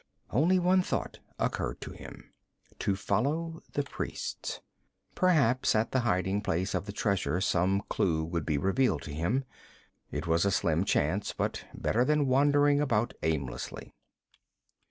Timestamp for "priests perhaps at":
3.83-5.91